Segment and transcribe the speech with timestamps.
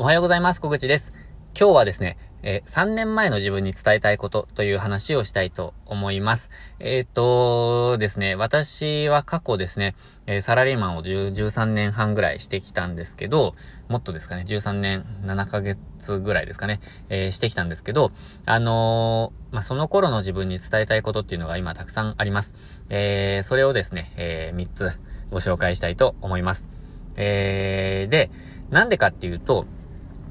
[0.00, 0.60] おはようございます。
[0.60, 1.12] 小口です。
[1.58, 6.50] 今日はですね、えー、3年前の自分に伝えたいことという話をしたいと思います。
[6.78, 9.96] えっ、とですね、私は過去ですね、
[10.28, 13.56] えー、サラリーマンを13年半ぐらいしてきたんですけど、
[13.88, 16.78] もっとですかね、13年7ヶ月ぐらいですかね、
[17.08, 18.12] えしてきたんですけど、
[18.46, 22.52] あのまあ、その頃の自分に伝えたいことっていうのが今たくさんあります。
[22.88, 24.92] えそれをですね、え3つ
[25.32, 26.68] ご紹介したいと思います。
[27.16, 28.30] えで、
[28.70, 29.66] なんでかっていうと、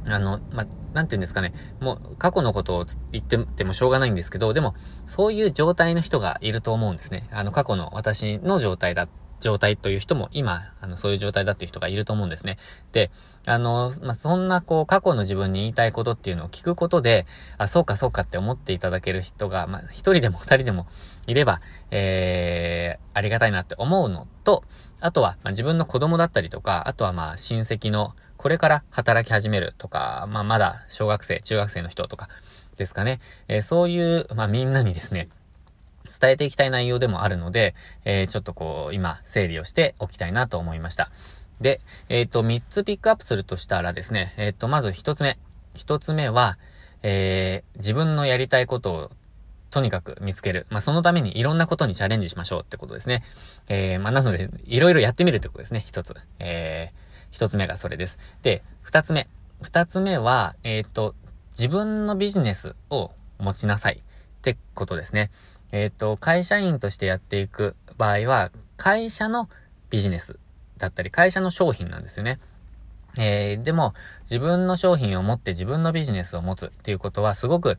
[0.10, 1.54] あの、まなんて言うんですかね。
[1.80, 4.76] もう、過去のことを言っててもしょうがないんですけど、でも、
[5.06, 7.28] そういう状態の人がいると思うんですね。
[7.32, 9.08] あの、過去の私の状態だ、
[9.40, 12.58] 状態という人も、今、あの、そういう状態だっていう人がいると思うんですね。
[12.92, 13.12] で、
[13.46, 17.26] あの、ま、そんな、こう、過去の自分に言いたいことっていうのを聞くことで、
[17.58, 20.88] あ、そうかそうかって思っていただける人が、まあ、一人でも二人でも
[21.28, 21.62] いれば、
[21.92, 24.64] えー、ありがたいなって思うのと、
[25.02, 32.30] あとは、ま、自分の子供だったりとか、あとはま、親戚の、これから働き始めるとか、まあ、まだ小学生、中学生の人とか
[32.78, 33.20] ですかね。
[33.48, 35.30] えー、そういう、まあ、みんなにですね、
[36.20, 41.12] 伝えていきたい内容でもあるので、えー、ちょっとこう、今、整理をしておきたいなと思いました。
[41.60, 45.38] で、えっ、ー、と、3つピックアップするとしたらですね、えっ、と、まず1つ目。
[45.76, 46.58] 1つ目は、
[47.04, 49.12] え自分のやりたいことを
[49.70, 50.66] とにかく見つける。
[50.70, 53.24] まあ、そのためにいろんなことにチャレンジしましょうってことですね。
[53.68, 56.16] えー、まあ、なので、いろいろやってみるってことですね、一つ。
[56.40, 58.18] えー、一つ目がそれです。
[58.42, 59.28] で、二つ目。
[59.62, 61.16] 二つ目は、えっ、ー、と、
[61.52, 64.02] 自分のビジネスを持ちなさいっ
[64.42, 65.32] てことですね。
[65.72, 69.50] えっ、ー、と、会社員としてやっていく場合は、会社の
[69.90, 70.38] ビジネス
[70.78, 72.40] だったり、会社の商品なんですよね。
[73.18, 77.78] えー、でも、自分の商品を持って自分のビジネスを持つっていうことは、すごく、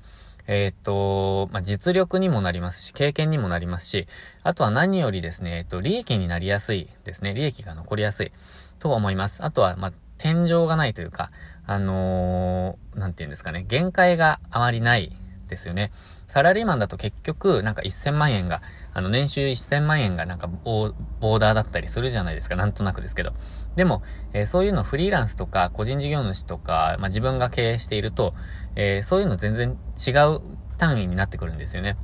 [0.49, 4.09] えっ、と、まあ、実力にもなりますし、経験にもなりますし、
[4.43, 7.35] あとは何よりですね、えっ、と、利益になりやすいですね。
[7.35, 8.33] 利益が残りやすい。
[8.79, 9.45] とは思います。
[9.45, 11.31] あとは、まあ、天井がないというか、
[11.67, 15.13] あのー、なんて言うんですかね、限界があまりない
[15.49, 15.93] ですよね。
[16.27, 18.63] サラリーマンだと結局、なんか1000万円が、
[18.93, 22.57] あの、年収1000万円がなんかボーダーだったりするじゃないですか。
[22.57, 23.33] なんとなくですけど。
[23.77, 24.03] でも、
[24.33, 28.35] えー、そういうのフリーランスとか、個人事業主とか、まあ、自分が経営していると、
[28.77, 30.41] えー、そういうの全然違う
[30.77, 31.97] 単位になってくるんですよね。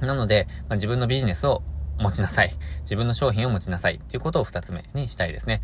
[0.00, 1.62] なので、まあ、自分のビジネスを
[1.98, 2.52] 持ちなさい。
[2.82, 3.94] 自分の商品を持ちなさい。
[3.94, 5.62] っていうことを二つ目にしたいですね。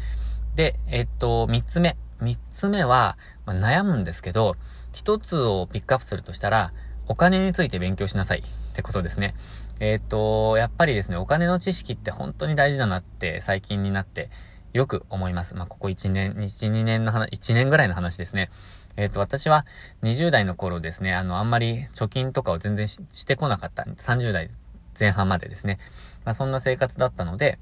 [0.55, 1.97] で、えっと、三つ目。
[2.21, 4.57] 三つ目は、まあ、悩むんですけど、
[4.93, 6.73] 一つをピックアップするとしたら、
[7.09, 9.35] お金について勉強しなさいってことですね。
[9.81, 14.31] えっと、やっぱりですね、お金の知識って本当に大事だなって最近になって
[14.73, 15.55] よく思います。
[15.55, 18.51] まあ、ここ1年、1、2年の話、1年ぐらいの話ですね。
[18.97, 19.67] えっ、と、私は
[20.03, 23.83] 20代の頃ですね、あの、あんまり貯金とかを全然してこなかった。
[23.83, 24.51] 30代
[24.99, 25.79] 前半までですね。
[26.25, 27.59] まあ、そんな生活だったので、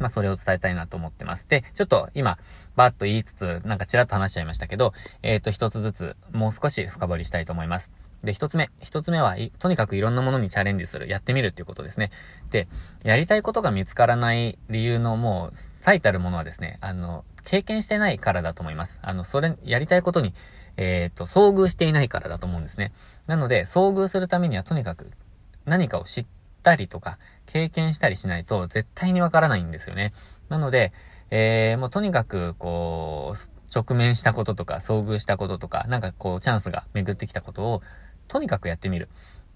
[0.00, 1.46] まあ、それを伝えたいなと思ってます。
[1.48, 2.38] で、ちょっと今、
[2.74, 7.92] バーッと言いつつ、なんかちらっと話しちゃいましたけど、えっ、ー、と、一つずつ、もう少し深掘りしたいと思います。
[8.22, 8.70] で、一つ目。
[8.80, 11.08] 一つ目は、とにかくいろんなものにチャレンジする。
[11.08, 12.10] やってみるっていうことですね。
[12.50, 12.68] で、
[13.02, 18.98] やりたいことが見つからない理由のもう、最たるものはですね、あの、経験してないからだと思います。
[19.02, 20.34] あの、それ、やりたいことに、
[20.76, 22.92] えっ、と、遭遇していないからだと思うんですね。
[23.26, 25.10] なので、遭遇するためにはとにかく
[25.64, 26.26] 何かを知っ
[26.62, 27.18] たりとか、
[27.52, 30.12] 経験したりしないと絶対にわからないんですよね。
[30.48, 30.92] なので、
[31.30, 33.38] えー、もうとにかく、こう、
[33.74, 37.82] 直面したこととか、遭遇したこととか、なんかこう、チャンスが巡ってきたことを、
[38.28, 39.08] とにかくやってみる。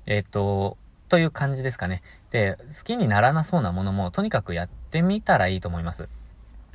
[0.06, 0.78] えっ、ー、と、
[1.09, 2.03] という感じですかね。
[2.31, 6.09] で、好きにならなそうなものも、とにかくやってみたらいいと思います。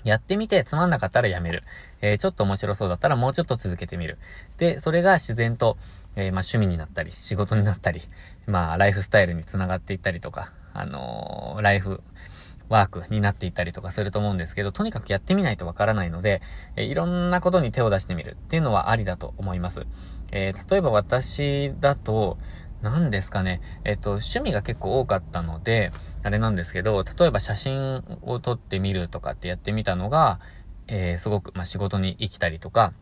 [0.04, 1.64] やってみてつまんなかったらやめる。
[2.02, 4.18] えー、ちょっと面白そうだったらもうちょっと続けてみる。
[4.58, 5.78] で、それが自然と、
[6.16, 8.02] えー、まあ趣味になったり、仕事になったり、
[8.48, 12.02] まあライフスタイルにつながっていったりとか、あのー、ライフ、
[12.70, 16.42] ワークになっていったりとかすると思うんですけど、とにかくやってみないとわからないので、
[16.76, 19.88] え、いろんなことに手を出してみるっていうのはありだと思います。
[20.32, 22.38] えー、例えば私だと、
[22.82, 23.60] 何ですかね。
[23.84, 25.92] えっと、趣味が結構多かったので、
[26.24, 30.40] あれなんですけど、例えば写真を撮ってみるとかってやってみたのが、
[30.88, 32.94] えー、すごく、まあ、仕事に生きたりとか、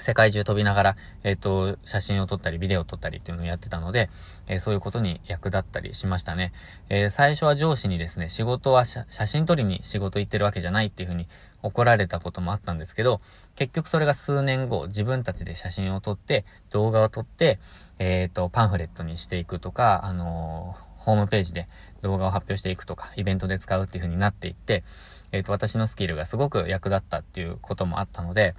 [0.00, 4.10] 世界中飛びながら、えっ、ー、と、写真を撮ったり、ビデオを撮ったりっていうのをやってたので、
[4.46, 6.52] えー、そういうことに役立ったりしましたね。
[6.88, 11.26] えー、最初は上司にですね、仕事は写真撮りに仕事行ってるわけじゃないっていうふうに
[11.62, 13.20] 怒られたこともあったんですけど、
[13.54, 17.58] 結局それが数年後、自分たちで写真を撮って、動画を撮って、
[17.98, 21.66] えっ、と、パンフレットにしていくとか、あのホームページで
[22.02, 24.84] 動画を発表していくとか、イベントで使うっていう風になっていって、
[25.32, 28.54] えっ、と、私のスキルがすごく役立ったっていうこともあったので、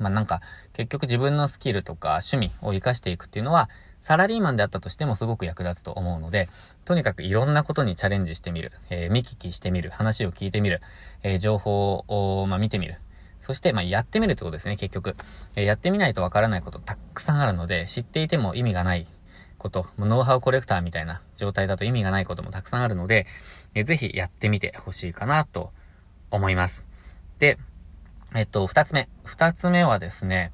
[0.00, 0.40] まあなんか、
[0.72, 3.70] 結局自分のスキルとか趣味を活かしていくっていうのは、
[4.00, 6.48] サラリーマンであったとしてもすごく役立つと思うので、
[6.84, 10.80] とにかくいろんなことにチャレンジしてみる、えー、見聞きしてみる、話を聞いてみる、
[11.22, 12.96] えー、情報を、まあ、見てみる。
[13.42, 15.16] そして、まあ、やってみるってことですね、結局。
[15.54, 19.06] えー、やってみないとわからないことたくさんあるので、知っていても意味がない
[19.58, 23.26] こと、ノウハウコレクターみたいな状態だと意味がないこともたくさんあるので、
[23.74, 25.72] えー、ぜひやってみてほしいかなと
[26.30, 26.84] 思います。
[27.38, 27.58] で、
[28.34, 29.08] えっと、二つ目。
[29.24, 30.52] 二つ目はですね、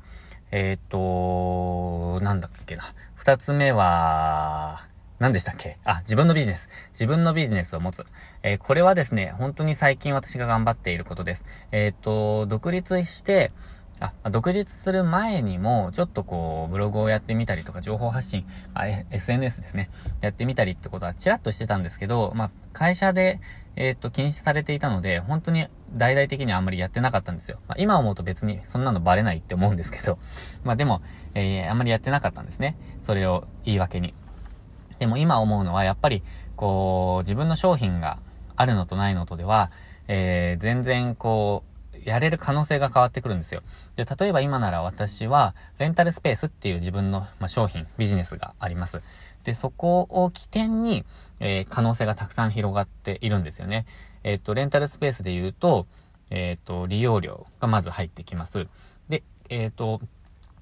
[0.51, 2.85] えっと、なんだっけな。
[3.15, 4.87] 二つ目は、
[5.19, 5.79] 何でしたっけ？
[5.85, 6.69] あ、自分のビジネス。
[6.91, 8.05] 自分のビジネスを持つ。
[8.43, 11.45] えー、これはですね、本当に最近私が頑張っていることです。
[11.71, 13.53] えっ、ー、と、独立して、
[14.01, 18.45] あ、独立する前にも、ちょっとこう、ブログをやってみたりとか、情報発信、
[18.75, 19.89] あ、SNS ですね。
[20.21, 23.41] やってみたりってことは、ちらっとしてたんですけど、まあ、会社で、
[23.77, 27.59] えっ、と、禁止されていたので、本当に大々的にあんまりやってなかったんですよ。
[27.69, 30.19] まあ、今思うと別にそんなのバレないって思うんですけど、
[30.65, 31.03] まあでも、
[31.35, 32.77] えー、あんまりやってなかったんですね。
[33.03, 34.15] それを言い訳に。
[34.99, 36.23] でも今思うのは、やっぱり、
[36.57, 38.19] こう、自分の商品が
[38.57, 39.71] あるのとないのとでは、
[40.09, 41.76] えー、全然こう、
[42.07, 43.63] やれる可能性が変わってくるんですよ。
[43.97, 49.03] で、例えば今なら私は、レンタルスペースっていう自分の、まあ、商品、ビジネスがあります。
[49.45, 51.05] で、そこを起点に、
[51.41, 53.87] えー、可能性がたくさん広がっているんですよね。
[54.25, 55.87] えっ、ー、と、レンタルスペースで言うと、
[56.31, 58.67] えっ、ー、と、利用料がまず入ってきます。
[59.09, 60.01] で、えっ、と、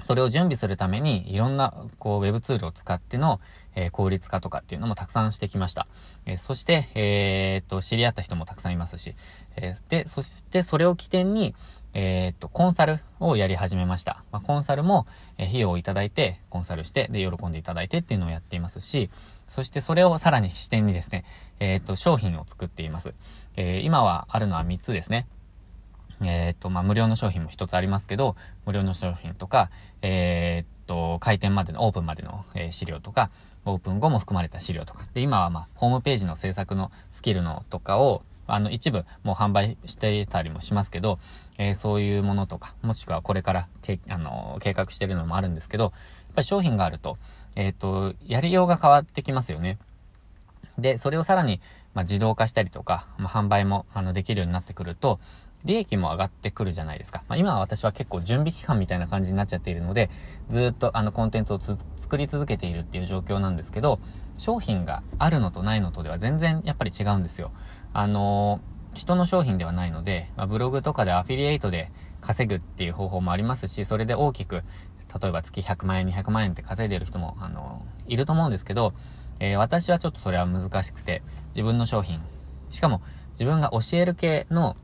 [0.07, 3.41] それを準備するために、いろんな、こう、ウェブツールを使っての、
[3.75, 5.87] えー、効率化とかっていうのもたくさんしてきました。
[6.27, 9.15] えー、そして、えー、っと、知り合った人もたくさんいますし、
[9.57, 11.55] えで、そしてそれを起点に、
[11.95, 14.25] えっと、コンサルをやり始めました。
[14.33, 15.07] まあ、コンサルも、
[15.39, 19.11] え費用をいただいて、コンサルして、で、喜んでいただいてっていうのをやっていますし、
[19.49, 21.25] そしてそれをさらに視点にですね、
[21.61, 23.15] えっと、商品を作っています。
[23.57, 25.29] え今はあるのは3つですね。
[26.23, 29.71] えっ、と、まあ、無料の商品も一つありますけど、無料の商品とか、
[30.03, 33.31] えっ、と、開店までの、オープンまでの、えー、資料とか、
[33.65, 35.07] オープン後も含まれた資料とか。
[35.15, 41.19] で、今はまあ、ホームページの制作のスキルのとかを、あの、一部もう販売してたりもしますけど、
[41.57, 45.93] えー、そういうものとか、もしくはこれからけ、あの、計画してるのもあるんですけど、やっ
[46.35, 47.17] ぱり商品があると、
[47.57, 49.79] えっ、と、やりようが変わってきますよね。
[50.79, 51.61] で、それをさらに、
[51.95, 55.21] まあ、自動化したりとか、まあ、販売も、あの、できるようになってくると、
[55.65, 57.25] 利益も上がってくるじゃないですか。
[57.29, 60.11] まあ、今は私は結構準備期間みたいな感じになっちゃっているので、
[60.51, 61.61] ずっとあのコンテンツを
[61.97, 63.99] 作り続けているっていう状況なんですけど、
[64.37, 67.51] 商品があるのとないのとでは全然やっぱり違うんですよ。
[67.93, 71.91] あのー、人の商品ではないので、まあ、ブログとかでアフィリエイトで
[72.21, 74.63] 稼ぐっていう方法もありますし、それで大きく、
[75.21, 78.93] 例えば月100万円、200万円って稼いでる人も、あのー、いると思うんですけど、
[79.41, 82.21] えー、私はちょっとそれは難しくて、自分の商品、
[82.71, 83.01] しかも
[83.33, 84.77] 自分が教える系の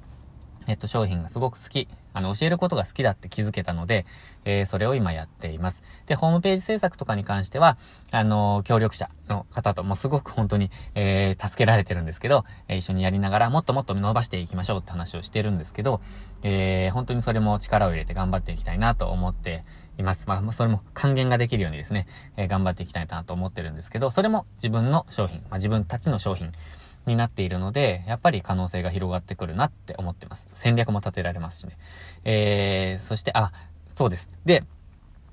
[0.70, 1.88] えっと、商品がすごく好き。
[2.12, 4.06] あの、教えることが好きだって気づけたので、
[4.44, 5.82] えー、それを今やっています。
[6.06, 7.76] で、ホームページ制作とかに関しては、
[8.12, 16.00] あのー、協力者の方ともすごく本当に、えー、助けられてるんですけど、えー、一緒にやりながらもっともっと伸ばしていきましょうって話をしてるんですけど、
[16.44, 19.64] えー、本当にそれも力を入れて頑張っていきたいなと思って
[19.98, 20.24] います。
[20.28, 22.06] まあ、それも還元ができるようにですね、
[22.36, 26.52] えー、頑張っていきたいなと思ってるんですけど、それも自分の商品、まあ、自分たちの商品、
[27.06, 30.46] になっているので、やっぱり可能性が広がってくるなって思ってます。
[30.54, 31.76] 戦略も立てられますしね。
[32.24, 33.52] えー、そして、あ、
[33.96, 34.28] そうです。
[34.44, 34.62] で、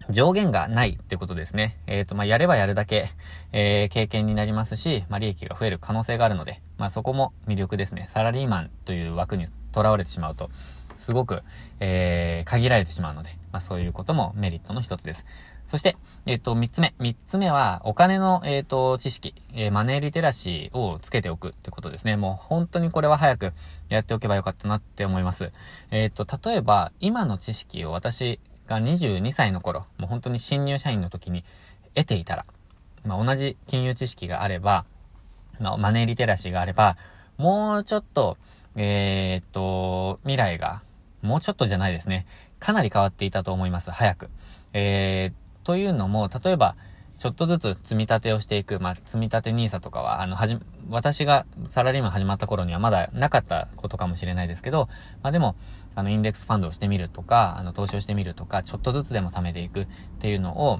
[0.09, 1.77] 上限がないってことですね。
[1.85, 3.09] えっ、ー、と、まあ、やればやるだけ、
[3.51, 8.09] えー、経験になりますし、まあ、利益が増える可能性があるので、まあ、そこも魅力ですね。
[8.13, 10.49] サラリーマンという枠にとらわれてしまうと、
[10.97, 11.43] すごく、
[11.79, 15.25] えー、限られてしまうので、まあ、そういうこともメリットの一つです。
[15.67, 16.93] そして、えっ、ー、と、三つ目。
[16.97, 22.15] 三つ目は、お金の、えっ、ー、と、知識、えー、マネーリテラシーをつけておくってことですね。
[22.15, 23.53] もう、本当にこれは早く
[23.89, 25.51] やっておけばよかったなって思います。
[25.91, 31.43] えっ、と、例えば、今の知識を私が22歳の頃、もう本当に新入社員の時に
[31.95, 32.45] 得ていたら、
[33.03, 34.85] まあ、同じ金融知識があれば、
[35.59, 36.97] まあ、マネーリテラシーがあれば、
[37.37, 38.37] もうちょっと、
[38.75, 40.81] えっと、未来が、
[41.21, 42.25] もうちょっとじゃないですね。
[42.59, 43.91] かなり変わっていたと思います。
[43.91, 44.29] 早く。
[44.73, 46.77] えー、というのも、例えば、
[47.17, 50.57] ちょっとずつ積み立てをしていく、まあ、積み立て NISA とかは、あの、はじ、
[50.89, 54.87] 私がサラリーマン始まった頃にはまだなかったことかもしれないですけど、
[55.23, 55.57] まあでも、
[55.93, 59.87] あの、インデックスファンドをしてみるとか、あの、投資をしてみるとか、ちょっとずつでも貯めていくっ
[60.21, 60.79] ていうのを、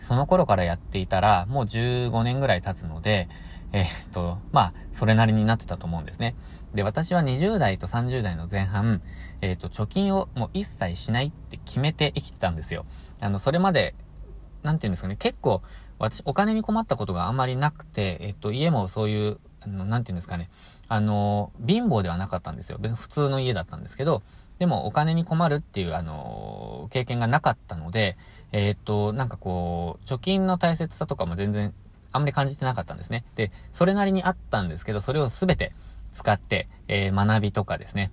[0.00, 3.28] その頃からやっていたら、もう15年ぐらい経つので、
[3.72, 6.34] えー、っと、まあ、それなりになってたと思うんですね。
[6.74, 9.02] で、私は20代と30代の前半、
[9.40, 12.86] えー、っと、貯金をもう一切しないって決めて生きてたんですよ。
[13.20, 13.94] あの、それまで、
[14.62, 15.62] なんて言うんですかね、結構、
[15.98, 20.48] 私、お金に困ったことがあんまりなくて、えっと、家もそういう、あの、なんて言うんですかね、
[20.88, 22.78] あの、貧乏ではなかったんですよ。
[22.78, 24.22] 別に普通の家だったんですけど、
[24.58, 28.16] でもお金に困るっていう、あの、経験がなかったので、
[28.52, 31.74] えっと、なんかこう、貯金の大切さとかも全然
[32.12, 33.24] あんまり感じてなかったんですね。
[33.34, 35.72] で、それなりにあったんですけど、それをすべて
[36.14, 38.10] 使って、えー、学びとかですね、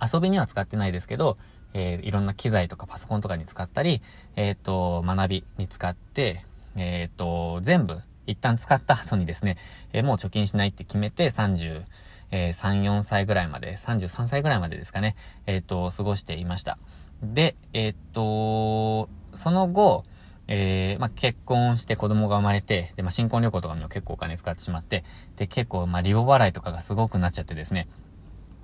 [0.00, 1.36] 遊びには使ってないですけど、
[1.74, 4.02] えー、いろんな機材とかパソコンとかに使ったり、
[4.36, 6.44] えっ、ー、と、学びに使って、
[6.76, 9.56] えっ、と、全部、一旦使った後にですね、
[9.92, 11.82] えもう貯金しないって決めて、30、
[12.30, 16.78] え3、4歳ぐらいまで、33歳ぐらいまでですかね、えっ、と、過ごしていました。
[17.22, 20.04] で、えっ、と、その後、
[20.48, 25.04] えー、まあ、結婚して子供が生まれて、で、まあ、新婚旅行とかにも結構お金使ってしまって、
[25.36, 27.86] で、結構、まあ、利用払いとかがすごくなっちゃってですね、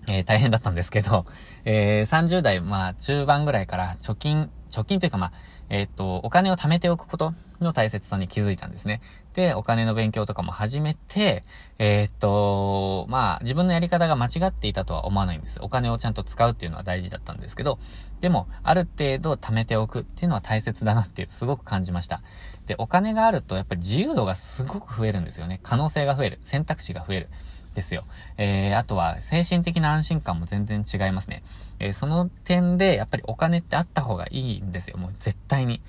[0.08, 1.26] えー、大変だったんですけど、
[1.64, 5.32] えー、30代、まあ、中盤ぐらいから貯金、貯金というかまあ、
[5.68, 9.00] えっ、と、お金を貯めておくことの大切さに気づいたんですね。
[9.34, 11.42] で、お金の勉強とかも始めて、
[11.78, 15.58] えっ、と、まあ、自分のやり方が間違っていたとは思わないんです。
[15.60, 17.78] お金をちゃんと使うっていうのは大事だったんですけど、
[18.20, 22.22] でも、ある程度貯めておくっていうのは大切だなって、すごく感じました。
[22.66, 25.58] で、お金があると、やっぱり自由度がすごく増えるんですよね。
[25.62, 26.40] 可能性が増える。
[26.44, 27.28] 選択肢が増える。
[27.74, 28.04] ですよ。
[28.38, 31.42] えー、あとは精神的な安心感も全然違いますね。
[31.80, 34.96] えー、その点で、やっぱりお金ってあった方がいいんですよ。
[34.96, 35.82] もう絶対に。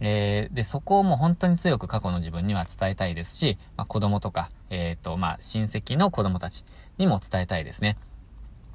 [0.00, 6.64] えー、で、そこをもう本当に強く過去の自分には伝えたいですし、まあ、子供とか、えっ、ー、と、まあ、親戚の子供たち
[6.98, 7.98] にも伝えたいですね。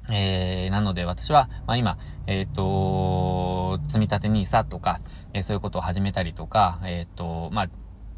[0.08, 5.00] えー、なので私は、まあ、今、えっ、ー、と、積立 NISA とか、
[5.32, 7.68] えー、そういうことを始めたりとか、えっ、ー、と、まあ、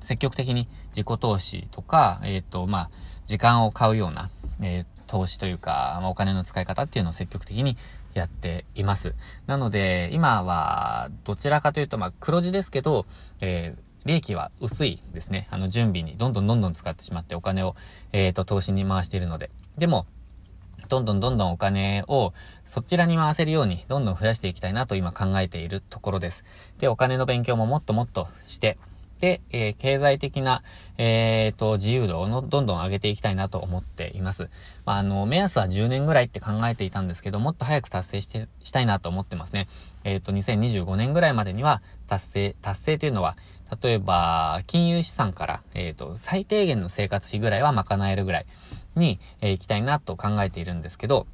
[0.00, 2.90] 積極的に自己投資とか、えっ、と、まあ、
[3.26, 7.76] 時間を買うような、え投資というか、まあ、お金の使い方っていうのを積極的に
[8.14, 9.14] やっています。
[9.46, 13.06] なので、今は、どちらかというと、まあ、黒字ですけど、
[13.40, 15.48] えー、利益は薄いですね。
[15.50, 17.76] あの、準備にどんどんどんどん使ってしまってお金を、
[18.12, 19.50] えっ、ー、と、投資に回しているので。
[19.76, 20.06] でも、
[20.88, 22.32] どんどんどんどんお金を
[22.64, 26.44] そちらに回せるようにどんどん増やしていきたいなと今考えているところです。
[26.78, 28.78] で、お金の勉強ももっともっとして、
[29.26, 30.62] えー、経済的な、
[30.96, 34.48] えー、と、自由度をのどんどん上げていきたいなと思っています。
[34.84, 39.68] まあ、あの、目安は10年ぐらいって考えていたんですけど、もっと早く達成して、したいなと思ってますね。
[40.04, 43.36] えっ、ー、と、2025年ぐらいまでには達成、達成というのは、
[43.82, 48.46] 例えば、金融資産から、えっ、ー、と、最低限の生活費ぐらいは賄えるぐらい
[48.96, 51.26] に、えー、行きたいなと考えているんですけど、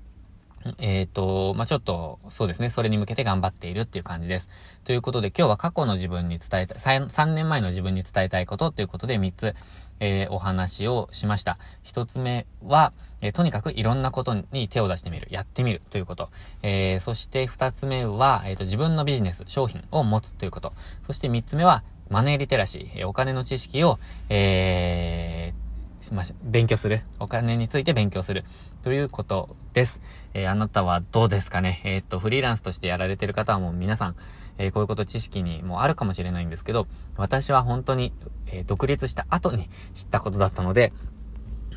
[0.78, 4.48] えっ、ー、と、まあ、ちょっと、そうですね、それに向けて頑張っているっていう感じです。
[4.84, 9.54] ということで、今日は過去の自分に伝えたい、3, 3年前の自分に伝えたいことということで3つ、
[10.00, 11.58] えー、お話をしました。
[11.84, 16.30] 1つ目は、えー、とにかくいろんなことに手を出してみる、やってみるということ。
[16.62, 20.72] えー、そして2つ目は、えっ、と、自分のビジネス、商品を持つということ。
[21.06, 25.63] そして3つ目は、マネーリテラシー、お金の知識を、えー、
[26.12, 27.02] まし、勉強する。
[27.20, 28.44] お金について勉強する。
[28.82, 30.02] ということです。
[30.34, 31.80] えー、あなたはどうですかね？
[31.84, 34.16] えー、っと、フリーランスとしてやられてる方はもう皆さん、
[34.58, 38.12] えー、こういうこと知識にもあるかもしれないんですけど、私は本当に、
[38.50, 40.92] え独立した後に知ったことだったので、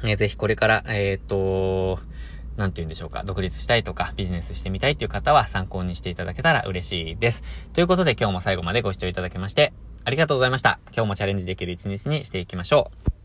[0.03, 2.00] えー、ぜひこれから、えっと、
[2.57, 7.43] なんて言うんでしょうか、独立したいとか、ビジネスしてみたいっていう方は参考にしていただけたら嬉しいです。
[7.74, 10.79] ということで今日も最後までご視聴いただきまして、ありがとうございました。
[10.88, 13.17] 今日もチャレンジできる一日にしていきましょう。